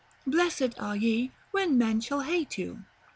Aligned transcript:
'Blessed 0.25 0.73
are 0.79 0.95
ye 0.95 1.29
when 1.51 1.77
men 1.77 2.01
shall 2.01 2.21
hate 2.21 2.57
you.' 2.57 2.79